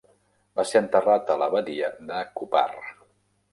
Va 0.59 0.63
ser 0.69 0.81
enterrat 0.85 1.29
a 1.35 1.37
l'Abadia 1.43 1.93
de 2.09 2.25
Cupar. 2.41 2.67